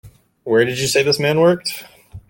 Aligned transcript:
Where 0.45 0.65
did 0.65 0.79
you 0.79 0.87
say 0.87 1.03
this 1.03 1.19
man 1.19 1.39
worked? 1.41 1.85